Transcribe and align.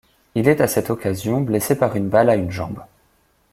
Il 0.33 0.47
est 0.47 0.61
à 0.61 0.67
cette 0.67 0.89
occasion 0.89 1.41
blessé 1.41 1.75
par 1.75 1.93
balle 1.99 2.31
à 2.31 2.35
une 2.35 2.49
jambe. 2.49 2.79